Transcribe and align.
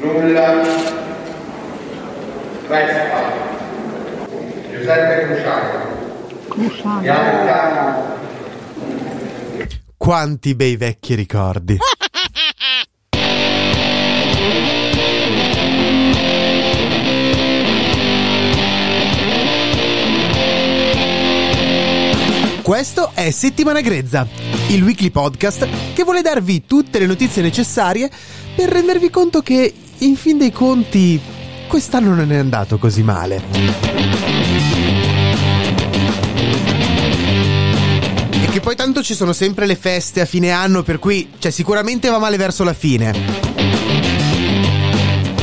Nulla 0.00 0.62
resta. 2.68 3.32
Giuseppe 4.70 5.26
Cruciano. 6.48 7.00
Bianca 7.00 8.12
Quanti 9.96 10.54
bei 10.54 10.76
vecchi 10.76 11.14
ricordi. 11.14 11.78
Questo 22.64 23.10
è 23.12 23.30
Settimana 23.30 23.82
Grezza, 23.82 24.26
il 24.68 24.82
weekly 24.82 25.10
podcast 25.10 25.68
che 25.92 26.02
vuole 26.02 26.22
darvi 26.22 26.64
tutte 26.64 26.98
le 26.98 27.04
notizie 27.04 27.42
necessarie 27.42 28.10
per 28.54 28.68
rendervi 28.68 29.10
conto 29.10 29.42
che, 29.42 29.72
in 29.98 30.16
fin 30.16 30.38
dei 30.38 30.52
conti, 30.52 31.20
quest'anno 31.66 32.14
non 32.14 32.30
è 32.30 32.36
andato 32.36 32.78
così 32.78 33.02
male. 33.02 33.42
E 38.30 38.46
che 38.50 38.60
poi 38.60 38.76
tanto 38.76 39.02
ci 39.02 39.14
sono 39.14 39.32
sempre 39.32 39.66
le 39.66 39.76
feste 39.76 40.20
a 40.20 40.24
fine 40.24 40.50
anno, 40.50 40.82
per 40.82 40.98
cui, 40.98 41.30
cioè, 41.38 41.50
sicuramente 41.50 42.08
va 42.08 42.18
male 42.18 42.36
verso 42.36 42.62
la 42.62 42.74
fine. 42.74 43.12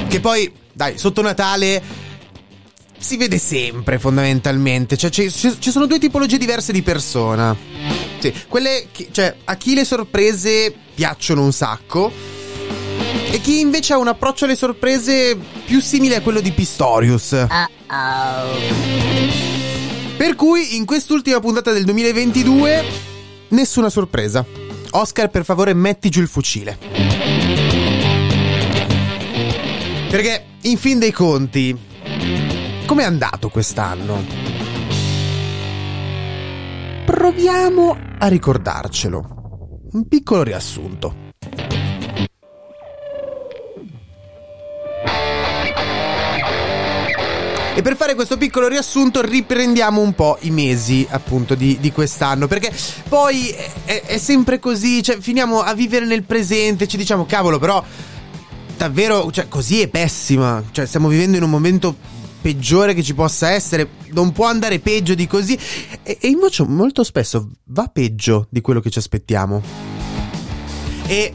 Che 0.08 0.19
poi, 0.19 0.52
dai, 0.71 0.97
sotto 0.97 1.21
Natale 1.21 1.81
si 2.97 3.17
vede 3.17 3.38
sempre 3.38 3.99
fondamentalmente. 3.99 4.95
Cioè, 4.95 5.09
ci, 5.09 5.30
sono 5.30 5.86
due 5.86 5.99
tipologie 5.99 6.38
diverse 6.38 6.71
di 6.71 6.81
persona. 6.81 7.55
Sì, 8.19 8.33
quelle 8.47 8.88
che, 8.91 9.09
cioè, 9.11 9.36
a 9.43 9.55
chi 9.55 9.73
le 9.73 9.83
sorprese 9.83 10.73
piacciono 10.93 11.43
un 11.43 11.52
sacco. 11.52 12.39
E 13.31 13.39
chi 13.39 13.61
invece 13.61 13.93
ha 13.93 13.97
un 13.97 14.09
approccio 14.09 14.43
alle 14.43 14.57
sorprese 14.57 15.37
più 15.65 15.79
simile 15.79 16.17
a 16.17 16.21
quello 16.21 16.41
di 16.41 16.51
Pistorius. 16.51 17.47
Per 20.17 20.35
cui 20.35 20.75
in 20.75 20.83
quest'ultima 20.85 21.39
puntata 21.39 21.71
del 21.71 21.85
2022 21.85 22.83
nessuna 23.49 23.89
sorpresa. 23.89 24.45
Oscar, 24.91 25.29
per 25.29 25.45
favore, 25.45 25.73
metti 25.73 26.09
giù 26.09 26.19
il 26.19 26.27
fucile. 26.27 26.77
Perché, 30.09 30.45
in 30.63 30.77
fin 30.77 30.99
dei 30.99 31.13
conti, 31.13 31.73
com'è 32.85 33.03
andato 33.05 33.47
quest'anno? 33.47 34.21
Proviamo 37.05 37.97
a 38.19 38.27
ricordarcelo. 38.27 39.87
Un 39.93 40.07
piccolo 40.09 40.43
riassunto. 40.43 41.30
E 47.73 47.81
per 47.81 47.95
fare 47.95 48.16
questo 48.16 48.36
piccolo 48.36 48.67
riassunto 48.67 49.22
riprendiamo 49.22 50.02
un 50.02 50.14
po' 50.14 50.37
i 50.42 50.52
mesi 50.52 51.08
appunto 51.09 51.55
di, 51.55 51.77
di 51.80 51.92
quest'anno, 51.93 52.45
perché 52.48 52.70
poi 53.08 53.48
è, 53.86 54.04
è 54.05 54.17
sempre 54.17 54.59
così, 54.59 55.02
cioè 55.02 55.20
finiamo 55.20 55.61
a 55.61 55.73
vivere 55.73 56.05
nel 56.05 56.23
presente, 56.23 56.86
ci 56.86 56.98
diciamo 56.98 57.26
cavolo 57.26 57.59
però 57.59 57.82
davvero, 58.76 59.32
cioè 59.32 59.48
così 59.48 59.80
è 59.80 59.87
pessima, 59.87 60.61
cioè 60.71 60.86
stiamo 60.86 61.08
vivendo 61.08 61.37
in 61.37 61.43
un 61.43 61.49
momento 61.49 61.95
peggiore 62.42 62.93
che 62.93 63.04
ci 63.04 63.14
possa 63.14 63.52
essere, 63.52 63.88
non 64.09 64.33
può 64.33 64.48
andare 64.48 64.80
peggio 64.80 65.15
di 65.15 65.26
così 65.26 65.58
e, 66.03 66.17
e 66.20 66.27
invece 66.27 66.64
molto 66.64 67.05
spesso 67.05 67.52
va 67.67 67.88
peggio 67.88 68.48
di 68.49 68.59
quello 68.59 68.82
che 68.82 68.89
ci 68.89 68.99
aspettiamo. 68.99 69.61
E, 71.08 71.33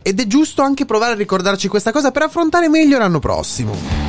ed 0.00 0.20
è 0.20 0.26
giusto 0.26 0.62
anche 0.62 0.86
provare 0.86 1.12
a 1.12 1.16
ricordarci 1.16 1.68
questa 1.68 1.92
cosa 1.92 2.10
per 2.10 2.22
affrontare 2.22 2.68
meglio 2.70 2.98
l'anno 2.98 3.18
prossimo. 3.18 4.03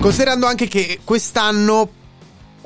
Considerando 0.00 0.46
anche 0.46 0.66
che 0.66 1.00
quest'anno 1.04 1.88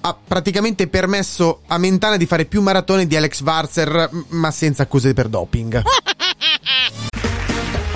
ha 0.00 0.17
praticamente 0.27 0.87
permesso 0.87 1.62
a 1.67 1.78
Mentana 1.78 2.17
di 2.17 2.27
fare 2.27 2.45
più 2.45 2.62
maratone 2.62 3.06
di 3.06 3.17
Alex 3.17 3.43
Varzer, 3.43 4.09
ma 4.28 4.50
senza 4.50 4.84
accuse 4.84 5.12
per 5.12 5.28
doping. 5.28 5.83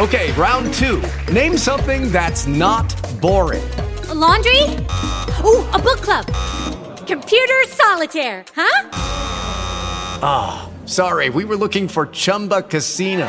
Okay, 0.01 0.31
round 0.37 0.73
two. 0.75 1.03
Name 1.33 1.57
something 1.57 2.09
that's 2.13 2.47
not 2.47 2.87
boring. 3.19 3.69
A 4.09 4.15
laundry? 4.15 4.63
Ooh, 5.43 5.67
a 5.73 5.79
book 5.81 5.99
club. 6.01 6.25
Computer 7.05 7.67
solitaire, 7.67 8.45
huh? 8.55 8.87
Sorry, 10.85 11.29
we 11.31 11.45
were 11.45 11.57
looking 11.57 11.89
for 11.89 12.07
Chumba 12.07 12.63
Casino. 12.63 13.29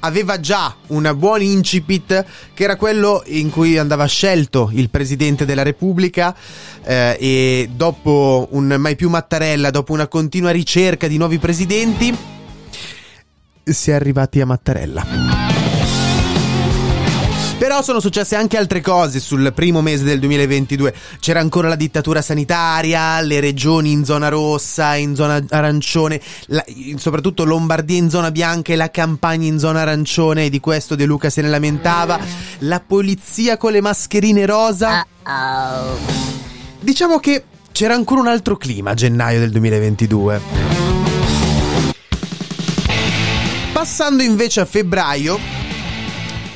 aveva 0.00 0.40
già 0.40 0.74
un 0.88 1.12
buon 1.16 1.42
incipit 1.42 2.24
che 2.54 2.64
era 2.64 2.76
quello 2.76 3.22
in 3.26 3.50
cui 3.50 3.78
andava 3.78 4.06
scelto 4.06 4.70
il 4.72 4.90
presidente 4.90 5.44
della 5.44 5.62
Repubblica 5.62 6.34
eh, 6.84 7.16
e 7.18 7.70
dopo 7.72 8.48
un 8.50 8.76
mai 8.78 8.96
più 8.96 9.08
Mattarella, 9.08 9.70
dopo 9.70 9.92
una 9.92 10.06
continua 10.06 10.50
ricerca 10.50 11.06
di 11.08 11.16
nuovi 11.16 11.38
presidenti, 11.38 12.16
si 13.64 13.90
è 13.90 13.94
arrivati 13.94 14.40
a 14.40 14.46
Mattarella. 14.46 15.35
Però 17.58 17.80
sono 17.80 18.00
successe 18.00 18.36
anche 18.36 18.58
altre 18.58 18.82
cose 18.82 19.18
sul 19.18 19.50
primo 19.54 19.80
mese 19.80 20.04
del 20.04 20.18
2022. 20.20 20.94
C'era 21.20 21.40
ancora 21.40 21.68
la 21.68 21.74
dittatura 21.74 22.20
sanitaria, 22.20 23.18
le 23.22 23.40
regioni 23.40 23.92
in 23.92 24.04
zona 24.04 24.28
rossa, 24.28 24.94
in 24.96 25.14
zona 25.14 25.42
arancione, 25.48 26.20
la- 26.48 26.64
soprattutto 26.96 27.44
Lombardia 27.44 27.96
in 27.96 28.10
zona 28.10 28.30
bianca 28.30 28.74
e 28.74 28.76
la 28.76 28.90
campagna 28.90 29.46
in 29.46 29.58
zona 29.58 29.80
arancione, 29.80 30.44
e 30.44 30.50
di 30.50 30.60
questo 30.60 30.94
De 30.96 31.06
Luca 31.06 31.30
se 31.30 31.40
ne 31.40 31.48
lamentava. 31.48 32.20
La 32.58 32.80
polizia 32.80 33.56
con 33.56 33.72
le 33.72 33.80
mascherine 33.80 34.44
rosa. 34.44 35.06
Diciamo 36.78 37.18
che 37.18 37.42
c'era 37.72 37.94
ancora 37.94 38.20
un 38.20 38.28
altro 38.28 38.58
clima 38.58 38.90
a 38.90 38.94
gennaio 38.94 39.38
del 39.40 39.50
2022. 39.50 40.40
Passando 43.72 44.22
invece 44.22 44.60
a 44.60 44.64
febbraio, 44.66 45.38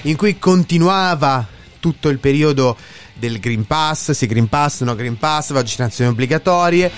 in 0.03 0.17
cui 0.17 0.39
continuava 0.39 1.47
tutto 1.79 2.09
il 2.09 2.19
periodo 2.19 2.77
del 3.15 3.39
Green 3.39 3.67
Pass, 3.67 4.13
sì 4.13 4.27
Green 4.27 4.49
Pass, 4.49 4.83
no 4.83 4.95
Green 4.95 5.19
Pass, 5.19 5.53
vaccinazioni 5.53 6.11
obbligatorie. 6.11 6.91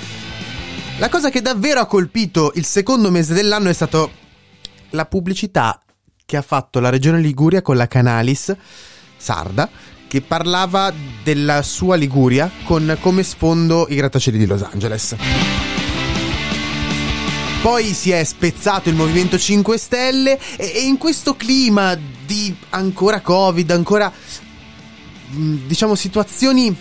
La 0.99 1.09
cosa 1.09 1.31
che 1.31 1.41
davvero 1.41 1.81
ha 1.81 1.87
colpito 1.87 2.53
il 2.55 2.65
secondo 2.65 3.11
mese 3.11 3.35
dell'anno 3.35 3.69
è 3.69 3.73
stata 3.73 4.09
la 4.91 5.07
pubblicità 5.07 5.83
che 6.25 6.37
ha 6.37 6.43
fatto 6.43 6.81
la 6.81 6.91
regione 6.91 7.21
Liguria 7.21 7.63
con 7.63 7.77
la 7.77 7.89
Canalis 7.89 8.55
sarda 9.17 9.69
che 10.07 10.21
parlava 10.21 10.93
della 11.23 11.63
sua 11.63 11.97
Liguria 11.97 12.51
con 12.65 12.99
come 13.01 13.23
sfondo 13.23 13.87
i 13.89 13.95
grattacieli 13.95 14.37
di 14.37 14.47
Los 14.47 14.63
Angeles. 14.63 15.72
Poi 17.63 17.95
si 17.95 18.11
è 18.11 18.25
spezzato 18.25 18.89
il 18.89 18.97
Movimento 18.97 19.39
5 19.39 19.79
Stelle 19.79 20.37
e, 20.57 20.73
e 20.75 20.81
in 20.81 20.99
questo 20.99 21.37
clima 21.37 21.97
di 22.27 22.53
ancora 22.71 23.21
Covid, 23.21 23.71
ancora 23.71 24.13
mh, 25.29 25.67
diciamo 25.69 25.95
situazioni 25.95 26.77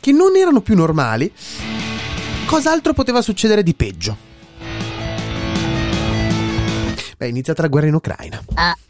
che 0.00 0.10
non 0.10 0.34
erano 0.34 0.60
più 0.60 0.74
normali, 0.74 1.32
cos'altro 2.46 2.92
poteva 2.94 3.22
succedere 3.22 3.62
di 3.62 3.74
peggio? 3.74 4.16
Beh, 7.16 7.26
è 7.26 7.28
iniziata 7.28 7.62
la 7.62 7.68
guerra 7.68 7.86
in 7.86 7.94
Ucraina. 7.94 8.42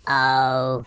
Uh-oh. 0.06 0.84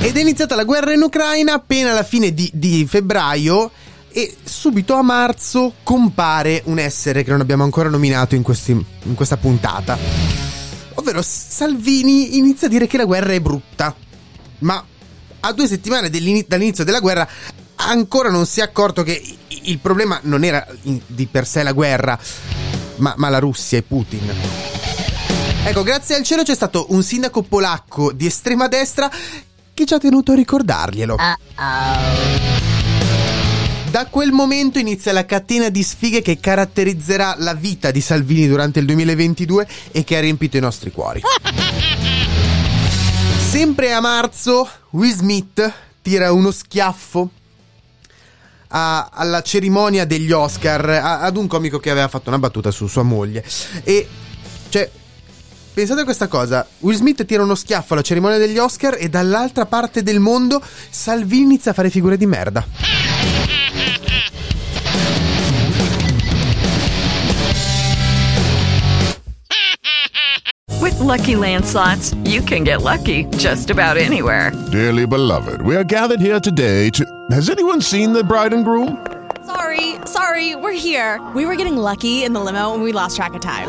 Ed 0.00 0.16
è 0.16 0.20
iniziata 0.20 0.54
la 0.54 0.64
guerra 0.64 0.92
in 0.92 1.02
Ucraina 1.02 1.54
appena 1.54 1.90
alla 1.90 2.04
fine 2.04 2.32
di, 2.32 2.50
di 2.52 2.86
febbraio 2.88 3.70
e 4.08 4.36
subito 4.42 4.94
a 4.94 5.02
marzo 5.02 5.74
compare 5.82 6.62
un 6.66 6.78
essere 6.78 7.22
che 7.22 7.30
non 7.30 7.40
abbiamo 7.40 7.64
ancora 7.64 7.88
nominato 7.88 8.34
in, 8.34 8.42
questi, 8.42 8.70
in 8.70 9.14
questa 9.14 9.36
puntata. 9.36 9.98
Ovvero 10.94 11.20
Salvini 11.22 12.38
inizia 12.38 12.66
a 12.66 12.70
dire 12.70 12.86
che 12.86 12.96
la 12.96 13.04
guerra 13.04 13.32
è 13.32 13.40
brutta. 13.40 13.94
Ma 14.60 14.82
a 15.40 15.52
due 15.52 15.66
settimane 15.66 16.08
dall'inizio 16.08 16.84
della 16.84 17.00
guerra 17.00 17.28
ancora 17.76 18.30
non 18.30 18.46
si 18.46 18.60
è 18.60 18.62
accorto 18.62 19.02
che 19.02 19.22
il 19.48 19.78
problema 19.78 20.18
non 20.22 20.44
era 20.44 20.66
di 21.06 21.26
per 21.26 21.46
sé 21.46 21.62
la 21.62 21.72
guerra, 21.72 22.18
ma, 22.96 23.14
ma 23.16 23.28
la 23.28 23.38
Russia 23.38 23.78
e 23.78 23.82
Putin. 23.82 24.32
Ecco, 25.64 25.82
grazie 25.82 26.14
al 26.14 26.22
cielo 26.22 26.42
c'è 26.42 26.54
stato 26.54 26.86
un 26.90 27.02
sindaco 27.02 27.42
polacco 27.42 28.12
di 28.12 28.26
estrema 28.26 28.68
destra 28.68 29.10
che 29.76 29.84
ci 29.84 29.92
ha 29.92 29.98
tenuto 29.98 30.32
a 30.32 30.34
ricordarglielo. 30.34 31.16
Uh-oh. 31.16 32.64
Da 33.90 34.06
quel 34.06 34.32
momento 34.32 34.78
inizia 34.78 35.12
la 35.12 35.26
catena 35.26 35.68
di 35.68 35.82
sfighe 35.82 36.22
che 36.22 36.40
caratterizzerà 36.40 37.34
la 37.38 37.52
vita 37.52 37.90
di 37.90 38.00
Salvini 38.00 38.48
durante 38.48 38.78
il 38.78 38.86
2022 38.86 39.68
e 39.92 40.02
che 40.02 40.16
ha 40.16 40.20
riempito 40.20 40.56
i 40.56 40.60
nostri 40.60 40.90
cuori. 40.90 41.20
Sempre 43.38 43.92
a 43.92 44.00
marzo, 44.00 44.66
Will 44.90 45.14
Smith 45.14 45.72
tira 46.00 46.32
uno 46.32 46.50
schiaffo 46.50 47.30
a, 48.68 49.10
alla 49.12 49.42
cerimonia 49.42 50.06
degli 50.06 50.32
Oscar 50.32 50.88
a, 50.88 51.20
ad 51.20 51.36
un 51.36 51.46
comico 51.46 51.78
che 51.78 51.90
aveva 51.90 52.08
fatto 52.08 52.30
una 52.30 52.38
battuta 52.38 52.70
su 52.70 52.86
sua 52.86 53.02
moglie. 53.02 53.44
E 53.84 54.08
cioè. 54.70 54.90
Pensate 55.76 56.00
a 56.00 56.04
questa 56.04 56.26
cosa, 56.26 56.66
Will 56.78 56.96
Smith 56.96 57.26
tira 57.26 57.42
uno 57.42 57.54
schiaffo 57.54 57.92
alla 57.92 58.00
cerimonia 58.00 58.38
degli 58.38 58.56
Oscar 58.56 58.96
e 58.98 59.10
dall'altra 59.10 59.66
parte 59.66 60.02
del 60.02 60.20
mondo 60.20 60.58
Salvini 60.88 61.42
inizia 61.42 61.72
a 61.72 61.74
fare 61.74 61.90
figure 61.90 62.16
di 62.16 62.24
merda. 62.24 62.64
With 70.80 70.98
lucky 70.98 71.34
landslots, 71.34 72.14
you 72.24 72.42
can 72.42 72.64
get 72.64 72.80
lucky 72.80 73.26
just 73.36 73.68
about 73.68 73.98
anywhere. 73.98 74.52
Dearly 74.70 75.06
beloved, 75.06 75.60
we 75.60 75.76
are 75.76 75.84
gathered 75.84 76.22
here 76.22 76.40
today 76.40 76.88
to. 76.92 77.04
Has 77.30 77.50
anyone 77.50 77.82
seen 77.82 78.14
the 78.14 78.24
bride 78.24 78.54
and 78.54 78.64
groom? 78.64 78.96
Sorry, 79.44 79.96
sorry, 80.06 80.54
we're 80.54 80.72
here. 80.72 81.20
We 81.34 81.44
were 81.44 81.54
getting 81.54 81.76
lucky 81.76 82.24
in 82.24 82.32
the 82.32 82.40
limo 82.40 82.72
and 82.72 82.82
we 82.82 82.92
lost 82.92 83.16
track 83.16 83.34
of 83.34 83.42
time. 83.42 83.68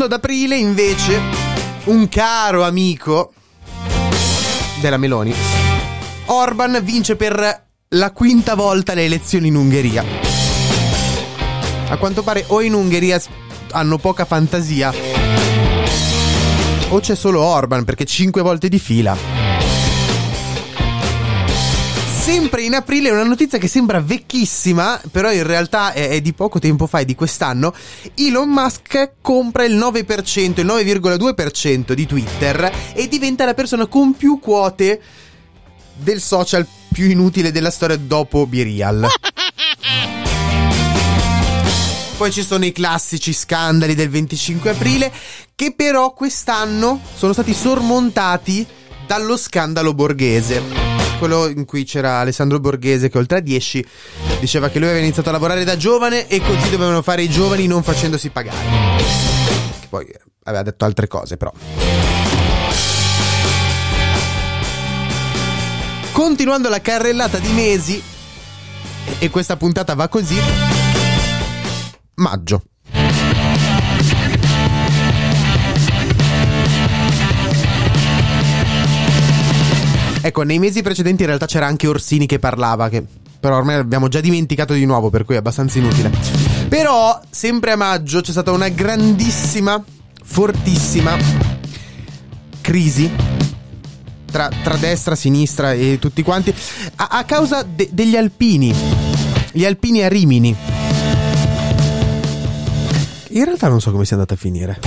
Passando 0.00 0.16
ad 0.16 0.24
aprile, 0.24 0.56
invece, 0.56 1.20
un 1.84 2.08
caro 2.08 2.64
amico 2.64 3.34
della 4.80 4.96
Meloni, 4.96 5.34
Orban 6.26 6.80
vince 6.82 7.16
per 7.16 7.66
la 7.86 8.10
quinta 8.12 8.54
volta 8.54 8.94
le 8.94 9.04
elezioni 9.04 9.48
in 9.48 9.56
Ungheria. 9.56 10.02
A 11.88 11.98
quanto 11.98 12.22
pare 12.22 12.44
o 12.46 12.62
in 12.62 12.72
Ungheria 12.72 13.20
hanno 13.72 13.98
poca 13.98 14.24
fantasia 14.24 14.90
o 16.88 16.98
c'è 16.98 17.14
solo 17.14 17.42
Orban 17.42 17.84
perché 17.84 18.06
cinque 18.06 18.40
volte 18.40 18.70
di 18.70 18.78
fila. 18.78 19.39
Sempre 22.32 22.62
in 22.62 22.74
aprile 22.74 23.10
una 23.10 23.24
notizia 23.24 23.58
che 23.58 23.66
sembra 23.66 24.00
vecchissima, 24.00 25.00
però 25.10 25.32
in 25.32 25.42
realtà 25.42 25.92
è, 25.92 26.10
è 26.10 26.20
di 26.20 26.32
poco 26.32 26.60
tempo 26.60 26.86
fa, 26.86 27.00
è 27.00 27.04
di 27.04 27.16
quest'anno. 27.16 27.74
Elon 28.14 28.48
Musk 28.48 29.14
compra 29.20 29.64
il 29.64 29.76
9%, 29.76 30.60
il 30.60 30.64
9,2% 30.64 31.92
di 31.92 32.06
Twitter 32.06 32.72
e 32.94 33.08
diventa 33.08 33.44
la 33.44 33.54
persona 33.54 33.86
con 33.86 34.14
più 34.14 34.38
quote 34.38 35.02
del 35.96 36.20
social 36.20 36.64
più 36.92 37.10
inutile 37.10 37.50
della 37.50 37.72
storia 37.72 37.96
dopo 37.96 38.46
Birial. 38.46 39.08
Poi 42.16 42.30
ci 42.30 42.44
sono 42.44 42.64
i 42.64 42.70
classici 42.70 43.32
scandali 43.32 43.96
del 43.96 44.08
25 44.08 44.70
aprile 44.70 45.12
che 45.56 45.72
però 45.74 46.12
quest'anno 46.12 47.00
sono 47.12 47.32
stati 47.32 47.52
sormontati 47.52 48.64
dallo 49.04 49.36
scandalo 49.36 49.94
borghese 49.94 50.89
quello 51.20 51.48
in 51.48 51.66
cui 51.66 51.84
c'era 51.84 52.20
Alessandro 52.20 52.58
Borghese 52.60 53.10
che 53.10 53.18
oltre 53.18 53.38
a 53.38 53.40
10 53.40 53.86
diceva 54.40 54.70
che 54.70 54.78
lui 54.78 54.88
aveva 54.88 55.04
iniziato 55.04 55.28
a 55.28 55.32
lavorare 55.32 55.64
da 55.64 55.76
giovane 55.76 56.26
e 56.28 56.40
così 56.40 56.70
dovevano 56.70 57.02
fare 57.02 57.20
i 57.20 57.28
giovani 57.28 57.66
non 57.66 57.82
facendosi 57.82 58.30
pagare. 58.30 58.56
Che 59.80 59.86
poi 59.90 60.10
aveva 60.44 60.62
detto 60.62 60.86
altre 60.86 61.06
cose 61.08 61.36
però. 61.36 61.52
Continuando 66.12 66.70
la 66.70 66.80
carrellata 66.80 67.38
di 67.38 67.52
mesi, 67.52 68.02
e 69.18 69.28
questa 69.28 69.56
puntata 69.56 69.94
va 69.94 70.08
così, 70.08 70.36
maggio. 72.14 72.62
Ecco, 80.30 80.42
nei 80.42 80.58
mesi 80.58 80.82
precedenti 80.82 81.22
in 81.22 81.28
realtà 81.28 81.46
c'era 81.46 81.66
anche 81.66 81.86
Orsini 81.86 82.26
che 82.26 82.38
parlava, 82.38 82.88
che 82.88 83.04
però 83.40 83.56
ormai 83.56 83.76
abbiamo 83.76 84.08
già 84.08 84.20
dimenticato 84.20 84.74
di 84.74 84.84
nuovo, 84.84 85.08
per 85.08 85.24
cui 85.24 85.34
è 85.34 85.38
abbastanza 85.38 85.78
inutile. 85.78 86.10
Però, 86.68 87.18
sempre 87.30 87.72
a 87.72 87.76
maggio 87.76 88.20
c'è 88.20 88.32
stata 88.32 88.52
una 88.52 88.68
grandissima, 88.68 89.82
fortissima 90.22 91.16
crisi 92.60 93.10
tra, 94.30 94.50
tra 94.62 94.76
destra, 94.76 95.14
sinistra 95.14 95.72
e 95.72 95.98
tutti 95.98 96.22
quanti 96.22 96.54
a, 96.96 97.08
a 97.10 97.24
causa 97.24 97.62
de, 97.62 97.88
degli 97.90 98.16
alpini. 98.16 98.74
Gli 99.52 99.64
alpini 99.64 100.02
a 100.02 100.08
Rimini. 100.08 100.54
In 103.32 103.44
realtà 103.44 103.68
non 103.68 103.80
so 103.80 103.90
come 103.90 104.04
sia 104.04 104.16
andata 104.16 104.34
a 104.34 104.36
finire. 104.36 104.78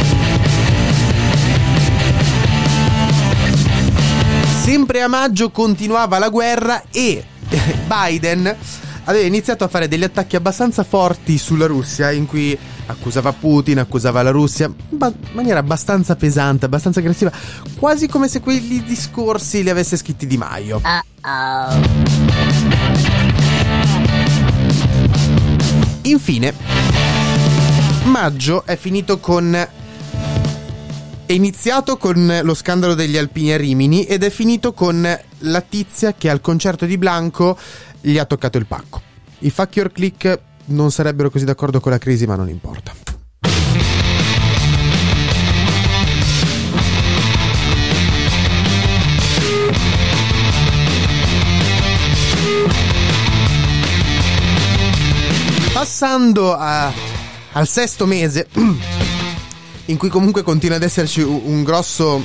Sempre 4.64 5.02
a 5.02 5.10
maggio 5.10 5.52
continuava 5.52 6.18
la 6.20 6.30
guerra 6.30 6.84
e 6.90 7.22
Biden 7.86 8.56
aveva 9.04 9.28
iniziato 9.28 9.66
a 9.66 9.68
fare 9.68 9.90
degli 9.90 10.06
attacchi 10.06 10.38
abbastanza 10.38 10.86
forti 10.86 11.38
sulla 11.38 11.66
Russia 11.66 12.12
in 12.12 12.26
cui 12.26 12.58
accusava 12.86 13.34
Putin, 13.34 13.80
accusava 13.80 14.22
la 14.22 14.30
Russia 14.30 14.68
in 14.68 15.14
maniera 15.34 15.60
abbastanza 15.60 16.16
pesante, 16.16 16.64
abbastanza 16.64 17.02
aggressiva, 17.02 17.30
quasi 17.78 18.08
come 18.08 18.30
se 18.30 18.40
quegli 18.40 18.82
discorsi 18.84 19.64
li 19.64 19.70
avesse 19.70 19.98
scritti 19.98 20.26
Di 20.26 20.38
Maio. 20.38 20.82
Infine, 26.04 26.54
maggio 28.06 28.66
è 28.66 28.78
finito 28.78 29.20
con 29.20 29.68
è 31.34 31.36
iniziato 31.36 31.98
con 31.98 32.42
lo 32.44 32.54
scandalo 32.54 32.94
degli 32.94 33.18
alpini 33.18 33.54
a 33.54 33.58
Rimini 33.58 34.04
ed 34.06 34.22
è 34.22 34.30
finito 34.30 34.72
con 34.72 35.02
la 35.40 35.62
tizia 35.62 36.14
che 36.14 36.30
al 36.30 36.42
concerto 36.42 36.86
di 36.86 36.96
Blanco 36.96 37.58
gli 38.02 38.20
ha 38.20 38.26
toccato 38.26 38.60
il 38.60 38.68
pacco. 38.68 39.02
I 39.40 39.50
fuck 39.50 39.76
your 39.76 39.92
click 39.92 40.40
non 40.66 40.92
sarebbero 40.92 41.32
così 41.32 41.44
d'accordo 41.44 41.80
con 41.80 41.92
la 41.92 41.98
crisi, 41.98 42.28
ma 42.28 42.36
non 42.36 42.50
importa. 42.50 42.94
Passando 55.74 56.56
a, 56.56 56.94
al 57.54 57.68
sesto 57.68 58.06
mese 58.06 58.48
in 59.86 59.98
cui 59.98 60.10
comunque 60.10 60.44
continua 60.44 60.78
ad 60.78 60.84
esserci 60.84 61.22
un 61.22 61.64
grosso 61.64 62.22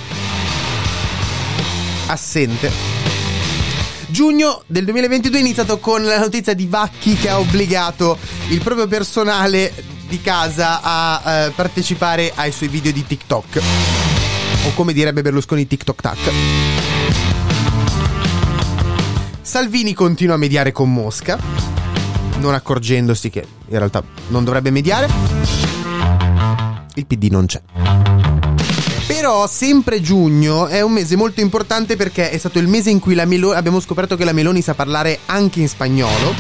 assente. 2.07 2.71
Giugno 4.07 4.63
del 4.67 4.85
2022 4.85 5.39
è 5.39 5.41
iniziato 5.41 5.79
con 5.79 6.03
la 6.05 6.19
notizia 6.19 6.55
di 6.55 6.67
Vacchi 6.67 7.15
che 7.15 7.29
ha 7.29 7.39
obbligato 7.39 8.17
il 8.49 8.61
proprio 8.63 8.87
personale 8.87 9.73
di 10.09 10.21
casa 10.23 10.81
a 10.83 11.23
eh, 11.47 11.51
partecipare 11.51 12.33
ai 12.35 12.51
suoi 12.51 12.69
video 12.69 12.91
di 12.91 13.07
TikTok. 13.07 13.63
O 14.67 14.75
come 14.75 14.93
direbbe 14.93 15.23
Berlusconi 15.23 15.67
TikTok 15.67 16.01
Tac. 16.01 16.19
Salvini 19.43 19.95
continua 19.95 20.35
a 20.35 20.39
mediare 20.39 20.73
con 20.73 20.93
Mosca, 20.93 21.39
non 22.39 22.55
accorgendosi 22.55 23.31
che 23.31 23.47
in 23.69 23.79
realtà 23.79 24.03
non 24.29 24.45
dovrebbe 24.45 24.71
mediare. 24.71 25.68
Il 26.99 27.07
PD 27.07 27.29
non 27.31 27.47
c'è. 27.47 27.63
Però 29.07 29.47
sempre 29.47 30.01
giugno 30.01 30.67
è 30.67 30.81
un 30.81 30.93
mese 30.93 31.15
molto 31.15 31.41
importante 31.41 31.95
perché 31.95 32.31
è 32.31 32.39
stato 32.39 32.59
il 32.59 32.67
mese 32.67 32.91
in 32.91 32.99
cui 32.99 33.15
la 33.15 33.25
Meloni 33.25 33.57
abbiamo 33.57 33.79
scoperto 33.79 34.17
che 34.17 34.25
la 34.25 34.33
Meloni 34.33 34.61
sa 34.63 34.75
parlare 34.75 35.21
anche 35.27 35.61
in 35.61 35.69
spagnolo, 35.69 36.35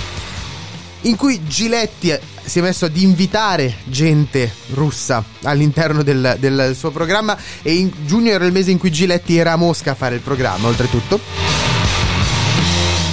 in 1.02 1.14
cui 1.14 1.46
Giletti 1.46 2.12
si 2.44 2.58
è 2.58 2.62
messo 2.62 2.86
ad 2.86 2.96
invitare 2.96 3.76
gente 3.84 4.52
russa 4.70 5.24
all'interno 5.42 6.02
del, 6.02 6.36
del 6.40 6.74
suo 6.74 6.90
programma 6.90 7.38
e 7.62 7.74
in 7.74 7.92
giugno 8.04 8.30
era 8.32 8.44
il 8.44 8.52
mese 8.52 8.72
in 8.72 8.78
cui 8.78 8.90
Giletti 8.90 9.36
era 9.36 9.52
a 9.52 9.56
Mosca 9.56 9.92
a 9.92 9.94
fare 9.94 10.16
il 10.16 10.22
programma, 10.22 10.66
oltretutto. 10.66 11.20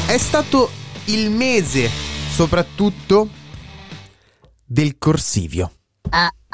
È 0.08 0.18
stato 0.18 0.72
il 1.06 1.30
mese 1.30 1.90
soprattutto 2.32 3.30
del 4.66 4.98
corsivio. 4.98 5.72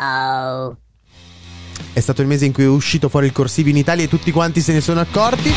Uh-oh. 0.02 0.78
È 1.94 2.00
stato 2.00 2.22
il 2.22 2.28
mese 2.28 2.46
in 2.46 2.54
cui 2.54 2.64
è 2.64 2.68
uscito 2.68 3.10
fuori 3.10 3.28
il 3.28 3.32
corsivio 3.32 3.72
in 3.72 3.78
Italia 3.78 4.06
e 4.06 4.08
tutti 4.08 4.32
quanti 4.32 4.62
se 4.62 4.74
ne 4.74 4.82
sono 4.82 5.00
accorti. 5.00 5.54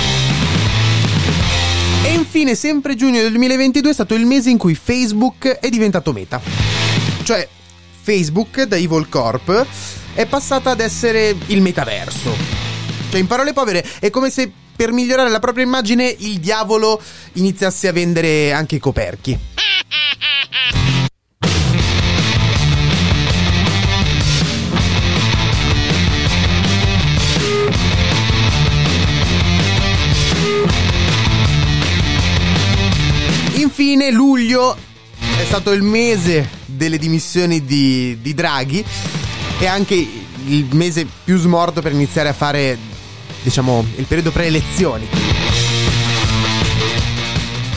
E 2.04 2.12
infine, 2.12 2.54
sempre 2.54 2.96
giugno 2.96 3.20
del 3.20 3.30
2022 3.30 3.90
è 3.90 3.94
stato 3.94 4.14
il 4.14 4.26
mese 4.26 4.50
in 4.50 4.58
cui 4.58 4.74
Facebook 4.74 5.48
è 5.48 5.68
diventato 5.70 6.12
meta. 6.12 6.40
Cioè, 7.22 7.48
Facebook 8.02 8.62
da 8.64 8.76
Evil 8.76 9.08
Corp 9.08 9.66
è 10.12 10.26
passata 10.26 10.70
ad 10.70 10.80
essere 10.80 11.34
il 11.46 11.62
metaverso. 11.62 12.36
Cioè, 13.10 13.20
in 13.20 13.26
parole 13.26 13.52
povere, 13.54 13.84
è 14.00 14.10
come 14.10 14.28
se 14.28 14.52
per 14.76 14.92
migliorare 14.92 15.30
la 15.30 15.38
propria 15.38 15.64
immagine 15.64 16.14
il 16.18 16.40
diavolo 16.40 17.00
iniziasse 17.34 17.88
a 17.88 17.92
vendere 17.92 18.52
anche 18.52 18.74
i 18.74 18.80
coperchi. 18.80 19.38
Infine, 33.94 34.10
luglio 34.10 34.76
è 35.38 35.44
stato 35.44 35.70
il 35.70 35.82
mese 35.82 36.48
delle 36.64 36.98
dimissioni 36.98 37.64
di, 37.64 38.18
di 38.20 38.34
Draghi 38.34 38.84
e 39.60 39.66
anche 39.66 39.94
il 39.94 40.66
mese 40.72 41.06
più 41.22 41.38
smorto 41.38 41.80
per 41.80 41.92
iniziare 41.92 42.28
a 42.28 42.32
fare, 42.32 42.76
diciamo, 43.40 43.86
il 43.94 44.04
periodo 44.06 44.32
pre-elezioni. 44.32 45.06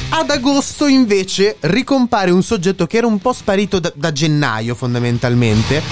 Ad 0.09 0.31
agosto 0.31 0.87
invece 0.87 1.57
ricompare 1.59 2.31
un 2.31 2.41
soggetto 2.41 2.87
che 2.87 2.97
era 2.97 3.05
un 3.05 3.19
po' 3.19 3.33
sparito 3.33 3.77
da, 3.77 3.93
da 3.93 4.11
gennaio 4.11 4.73
fondamentalmente, 4.73 5.83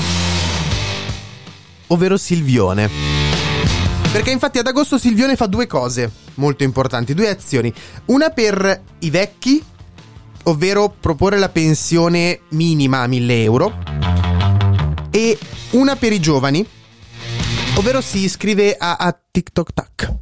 ovvero 1.85 2.17
Silvione. 2.17 2.89
Perché 4.11 4.31
infatti 4.31 4.57
ad 4.57 4.65
agosto 4.65 4.97
Silvione 4.97 5.35
fa 5.35 5.45
due 5.45 5.67
cose 5.67 6.11
molto 6.35 6.63
importanti, 6.63 7.13
due 7.13 7.29
azioni. 7.29 7.71
Una 8.05 8.31
per 8.31 8.81
i 8.99 9.09
vecchi, 9.11 9.63
ovvero 10.45 10.93
proporre 10.99 11.37
la 11.37 11.49
pensione 11.49 12.41
minima 12.49 13.01
a 13.01 13.07
1000 13.07 13.43
euro, 13.43 13.77
e 15.11 15.37
una 15.71 15.95
per 15.95 16.11
i 16.11 16.19
giovani, 16.19 16.65
ovvero 17.75 18.01
si 18.01 18.23
iscrive 18.23 18.75
a, 18.77 18.95
a 18.95 19.17
TikTok 19.31 19.73
Tac. 19.73 20.13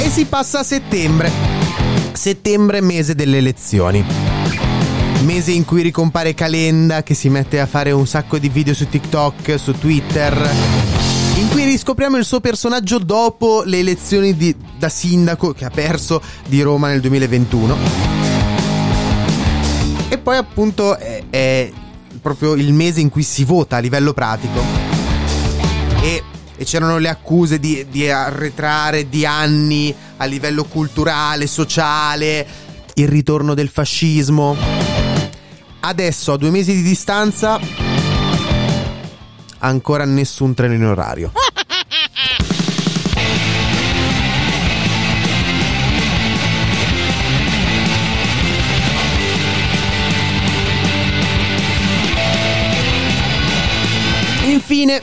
E 0.00 0.10
si 0.10 0.24
passa 0.24 0.60
a 0.60 0.62
settembre. 0.62 1.30
Settembre, 2.12 2.80
mese 2.80 3.14
delle 3.14 3.38
elezioni. 3.38 4.37
Mese 5.24 5.50
in 5.50 5.64
cui 5.64 5.82
ricompare 5.82 6.32
Calenda 6.32 7.02
che 7.02 7.14
si 7.14 7.28
mette 7.28 7.60
a 7.60 7.66
fare 7.66 7.90
un 7.90 8.06
sacco 8.06 8.38
di 8.38 8.48
video 8.48 8.72
su 8.72 8.88
TikTok, 8.88 9.58
su 9.58 9.72
Twitter. 9.72 10.32
In 11.34 11.48
cui 11.48 11.64
riscopriamo 11.64 12.16
il 12.16 12.24
suo 12.24 12.40
personaggio 12.40 12.98
dopo 12.98 13.62
le 13.64 13.78
elezioni 13.78 14.36
di- 14.36 14.54
da 14.78 14.88
sindaco 14.88 15.52
che 15.52 15.64
ha 15.64 15.70
perso 15.70 16.22
di 16.46 16.62
Roma 16.62 16.88
nel 16.88 17.00
2021. 17.00 17.76
E 20.08 20.18
poi 20.18 20.36
appunto 20.36 20.96
è, 20.96 21.22
è 21.28 21.70
proprio 22.22 22.54
il 22.54 22.72
mese 22.72 23.00
in 23.00 23.08
cui 23.08 23.22
si 23.22 23.44
vota 23.44 23.76
a 23.76 23.80
livello 23.80 24.12
pratico. 24.12 24.62
E, 26.00 26.22
e 26.56 26.64
c'erano 26.64 26.98
le 26.98 27.08
accuse 27.08 27.58
di, 27.58 27.86
di 27.90 28.08
arretrare 28.08 29.08
di 29.08 29.26
anni 29.26 29.94
a 30.16 30.24
livello 30.24 30.64
culturale, 30.64 31.46
sociale, 31.46 32.46
il 32.94 33.08
ritorno 33.08 33.54
del 33.54 33.68
fascismo. 33.68 34.77
Adesso, 35.80 36.32
a 36.32 36.36
due 36.36 36.50
mesi 36.50 36.74
di 36.74 36.82
distanza, 36.82 37.58
ancora 39.58 40.04
nessun 40.04 40.54
treno 40.54 40.74
in 40.74 40.84
orario. 40.84 41.32
Infine, 54.44 55.00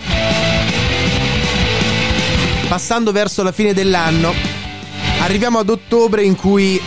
passando 2.67 3.11
verso 3.11 3.43
la 3.43 3.51
fine 3.51 3.73
dell'anno, 3.73 4.33
arriviamo 5.21 5.59
ad 5.59 5.69
ottobre 5.69 6.23
in 6.23 6.35
cui 6.35 6.79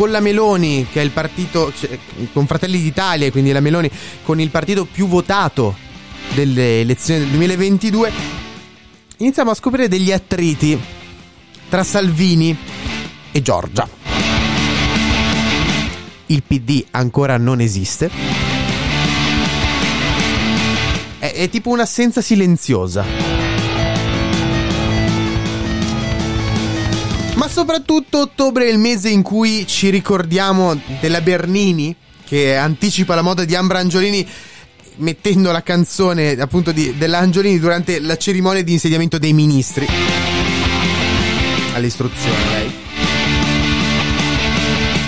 con 0.00 0.10
la 0.10 0.20
Meloni, 0.20 0.86
che 0.90 1.02
è 1.02 1.04
il 1.04 1.10
partito, 1.10 1.70
cioè, 1.78 1.98
con 2.32 2.46
Fratelli 2.46 2.80
d'Italia, 2.80 3.30
quindi 3.30 3.52
la 3.52 3.60
Meloni, 3.60 3.90
con 4.22 4.40
il 4.40 4.48
partito 4.48 4.86
più 4.86 5.06
votato 5.06 5.76
delle 6.32 6.80
elezioni 6.80 7.20
del 7.20 7.28
2022, 7.28 8.10
iniziamo 9.18 9.50
a 9.50 9.54
scoprire 9.54 9.88
degli 9.88 10.10
attriti 10.10 10.80
tra 11.68 11.84
Salvini 11.84 12.56
e 13.30 13.42
Giorgia. 13.42 13.86
Il 16.24 16.42
PD 16.44 16.82
ancora 16.92 17.36
non 17.36 17.60
esiste. 17.60 18.10
È, 21.18 21.30
è 21.30 21.50
tipo 21.50 21.68
un'assenza 21.68 22.22
silenziosa. 22.22 23.29
Ma 27.40 27.48
soprattutto 27.48 28.20
ottobre 28.20 28.66
è 28.66 28.70
il 28.70 28.78
mese 28.78 29.08
in 29.08 29.22
cui 29.22 29.66
ci 29.66 29.88
ricordiamo 29.88 30.78
della 31.00 31.22
Bernini 31.22 31.96
che 32.26 32.54
anticipa 32.54 33.14
la 33.14 33.22
moda 33.22 33.46
di 33.46 33.54
Ambra 33.54 33.78
Angiolini 33.78 34.28
mettendo 34.96 35.50
la 35.50 35.62
canzone 35.62 36.32
appunto 36.32 36.70
di, 36.70 36.98
della 36.98 37.16
Angiolini 37.16 37.58
durante 37.58 37.98
la 37.98 38.18
cerimonia 38.18 38.62
di 38.62 38.72
insediamento 38.72 39.16
dei 39.16 39.32
ministri. 39.32 39.86
All'istruzione 41.72 42.44
lei. 42.50 42.72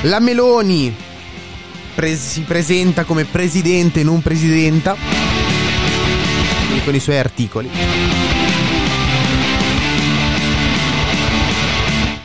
La 0.05 0.19
Meloni 0.19 0.91
pre- 1.95 2.17
si 2.17 2.41
presenta 2.45 3.05
come 3.05 3.27
presidente 3.27 4.03
non 4.03 4.23
presidenta. 4.23 4.97
Con 6.83 6.95
i 6.95 7.01
suoi 7.01 7.19
articoli. 7.19 7.69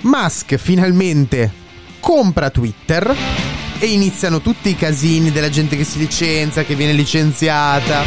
Musk 0.08 0.56
finalmente 0.56 1.52
compra 2.00 2.50
Twitter 2.50 3.14
e 3.78 3.86
iniziano 3.88 4.40
tutti 4.40 4.70
i 4.70 4.76
casini 4.76 5.32
della 5.32 5.50
gente 5.50 5.76
che 5.76 5.84
si 5.84 6.00
licenzia, 6.00 6.64
che 6.64 6.76
viene 6.76 6.94
licenziata. 6.94 8.04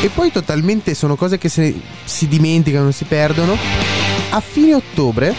E 0.00 0.08
poi 0.10 0.30
totalmente 0.30 0.94
sono 0.94 1.16
cose 1.16 1.38
che 1.38 1.48
se 1.48 1.74
si 2.04 2.28
dimenticano, 2.28 2.92
si 2.92 3.04
perdono. 3.04 3.56
A 4.30 4.40
fine 4.40 4.74
ottobre 4.74 5.34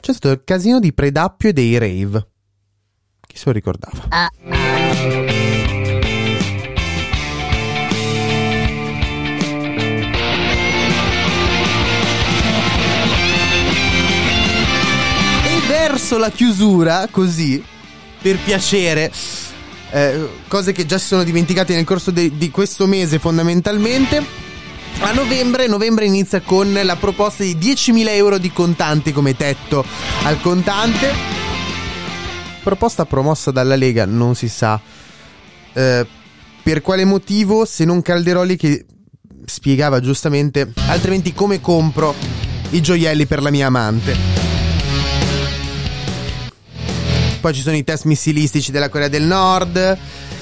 c'è 0.00 0.12
stato 0.12 0.34
il 0.34 0.42
casino 0.44 0.80
di 0.80 0.92
Predappio 0.92 1.50
e 1.50 1.52
dei 1.52 1.78
rave. 1.78 2.26
Chi 3.20 3.36
se 3.36 3.44
lo 3.46 3.52
ricordava? 3.52 4.08
E 4.08 5.65
verso 16.08 16.18
la 16.18 16.30
chiusura, 16.30 17.08
così, 17.10 17.60
per 18.22 18.38
piacere, 18.38 19.10
eh, 19.90 20.28
cose 20.46 20.70
che 20.70 20.86
già 20.86 20.98
si 20.98 21.06
sono 21.06 21.24
dimenticate 21.24 21.74
nel 21.74 21.84
corso 21.84 22.12
de- 22.12 22.36
di 22.36 22.48
questo 22.48 22.86
mese 22.86 23.18
fondamentalmente, 23.18 24.44
A 25.00 25.12
novembre, 25.12 25.66
novembre 25.66 26.06
inizia 26.06 26.40
con 26.40 26.72
la 26.72 26.96
proposta 26.96 27.42
di 27.42 27.58
10.000 27.58 28.14
euro 28.14 28.38
di 28.38 28.50
contanti 28.50 29.12
come 29.12 29.36
tetto 29.36 29.84
al 30.22 30.40
contante. 30.40 31.12
Proposta 32.62 33.04
promossa 33.04 33.50
dalla 33.50 33.76
Lega, 33.76 34.06
non 34.06 34.34
si 34.34 34.48
sa 34.48 34.80
eh, 35.74 36.06
per 36.62 36.80
quale 36.80 37.04
motivo, 37.04 37.66
se 37.66 37.84
non 37.84 38.00
Calderoli 38.00 38.56
che 38.56 38.86
spiegava 39.44 40.00
giustamente, 40.00 40.72
altrimenti 40.86 41.34
come 41.34 41.60
compro 41.60 42.14
i 42.70 42.80
gioielli 42.80 43.26
per 43.26 43.42
la 43.42 43.50
mia 43.50 43.66
amante. 43.66 44.35
Poi 47.46 47.54
ci 47.54 47.62
sono 47.62 47.76
i 47.76 47.84
test 47.84 48.06
missilistici 48.06 48.72
della 48.72 48.88
Corea 48.88 49.06
del 49.06 49.22
Nord, 49.22 49.98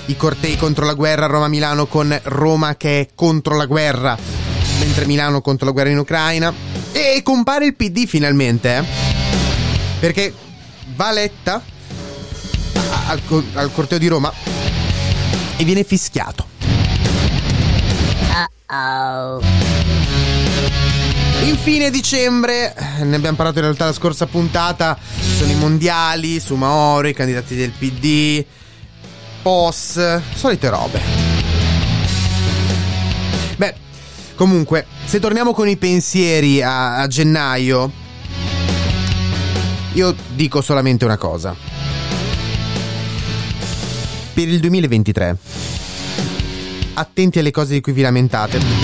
i 0.07 0.17
cortei 0.17 0.57
contro 0.57 0.87
la 0.87 0.95
guerra 0.95 1.27
Roma-Milano 1.27 1.85
con 1.85 2.19
Roma 2.23 2.77
che 2.77 3.01
è 3.01 3.09
contro 3.15 3.57
la 3.57 3.67
guerra, 3.67 4.17
mentre 4.79 5.05
Milano 5.05 5.43
contro 5.43 5.67
la 5.67 5.73
guerra 5.73 5.91
in 5.91 5.99
Ucraina. 5.99 6.51
E 6.93 7.21
compare 7.23 7.67
il 7.67 7.75
PD 7.75 8.07
finalmente, 8.07 8.79
eh? 8.79 8.85
Perché 10.01 10.33
Valetta 10.97 11.63
al, 13.09 13.21
al 13.53 13.71
corteo 13.71 13.99
di 13.99 14.07
Roma 14.09 14.33
e 15.59 15.63
viene 15.63 15.85
fischiato. 15.85 16.47
Uh-oh. 18.71 19.84
Infine 21.45 21.91
dicembre, 21.91 22.75
ne 23.03 23.17
abbiamo 23.17 23.37
parlato 23.37 23.59
in 23.59 23.65
realtà 23.65 23.85
la 23.85 23.93
scorsa 23.93 24.25
puntata, 24.25 24.99
sono 25.37 25.53
i 25.53 25.55
mondiali, 25.57 26.41
su 26.41 26.55
Maori, 26.55 27.11
i 27.11 27.15
candidati 27.15 27.55
del 27.55 27.71
PD, 27.71 28.43
POS, 29.43 30.21
solite 30.35 30.71
robe. 30.71 31.01
Beh, 33.57 33.75
comunque, 34.37 34.87
se 35.05 35.21
torniamo 35.21 35.53
con 35.53 35.69
i 35.69 35.77
pensieri 35.77 36.63
a, 36.63 36.97
a 36.97 37.07
gennaio, 37.09 37.93
io 39.93 40.15
dico 40.35 40.63
solamente 40.63 41.05
una 41.05 41.19
cosa. 41.19 41.55
Per 44.33 44.49
il 44.49 44.61
2023, 44.61 45.37
attenti 46.95 47.39
alle 47.39 47.51
cose 47.51 47.75
di 47.75 47.83
cui 47.83 47.93
vi 47.93 48.01
lamentate 48.01 48.84